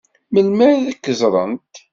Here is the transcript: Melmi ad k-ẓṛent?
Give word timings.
Melmi 0.33 0.67
ad 0.89 0.97
k-ẓṛent? 1.03 1.73